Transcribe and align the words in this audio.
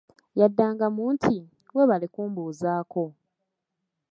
Yaddangamu 0.39 1.03
nti"weebale 1.15 2.07
kumbuuzako" 2.13 3.03